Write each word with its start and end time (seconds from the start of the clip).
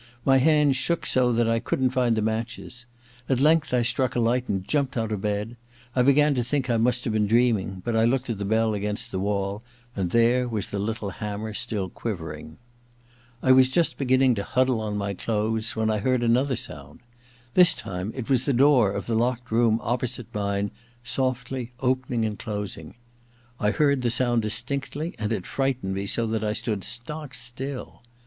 My 0.25 0.37
hands 0.39 0.77
shook 0.77 1.05
so 1.05 1.31
that 1.31 1.47
I 1.47 1.59
couldn't 1.59 1.91
find 1.91 2.17
the 2.17 2.23
matches. 2.23 2.87
At 3.29 3.39
length 3.39 3.71
I 3.71 3.83
struck 3.83 4.15
a 4.15 4.19
light 4.19 4.49
and 4.49 4.67
jumped 4.67 4.97
out 4.97 5.11
of 5.11 5.21
bed. 5.21 5.57
I 5.95 6.01
began 6.01 6.33
to 6.33 6.43
think 6.43 6.67
I 6.71 6.77
must 6.77 7.03
have 7.03 7.13
been 7.13 7.27
dream 7.27 7.59
ing; 7.59 7.83
but 7.85 7.95
I 7.95 8.05
looked 8.05 8.27
at 8.27 8.39
the 8.39 8.43
bell 8.43 8.73
against 8.73 9.11
the 9.11 9.19
wall, 9.19 9.61
and 9.95 10.09
there 10.09 10.47
was 10.47 10.71
the 10.71 10.79
little 10.79 11.11
hammer 11.11 11.53
still 11.53 11.87
quivering. 11.87 12.57
I 13.43 13.51
was 13.51 13.69
just 13.69 13.99
beginning 13.99 14.33
to 14.41 14.43
huddle 14.43 14.81
on 14.81 14.97
my 14.97 15.13
clothes 15.13 15.75
when 15.75 15.91
I 15.91 15.99
heard 15.99 16.23
another 16.23 16.55
sound. 16.55 17.01
This 17.53 17.75
time 17.75 18.11
it 18.15 18.27
was 18.27 18.45
the 18.45 18.53
door 18.53 18.91
of 18.91 19.05
the 19.05 19.13
locked 19.13 19.51
room 19.51 19.79
opposite 19.83 20.33
mine 20.33 20.71
softly 21.03 21.73
opening 21.79 22.25
and 22.25 22.39
closing. 22.39 22.95
I 23.59 23.69
heard 23.69 24.01
the 24.01 24.09
sound 24.09 24.41
distinctly, 24.41 25.13
and 25.19 25.31
it 25.31 25.45
frightened 25.45 25.93
me 25.93 26.07
so 26.07 26.25
that 26.25 26.43
I 26.43 26.53
stood 26.53 26.83
stock 26.83 27.35
still. 27.35 28.01